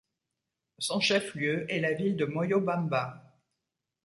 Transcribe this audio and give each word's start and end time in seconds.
Son 0.79 0.99
chef-lieu 0.99 1.71
est 1.71 1.79
la 1.79 1.93
ville 1.93 2.17
de 2.17 2.25
Moyobamba. 2.25 3.37